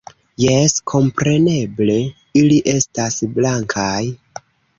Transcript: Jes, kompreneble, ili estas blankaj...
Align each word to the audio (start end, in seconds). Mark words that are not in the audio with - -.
Jes, 0.43 0.77
kompreneble, 0.93 1.99
ili 2.41 2.59
estas 2.75 3.21
blankaj... 3.37 4.01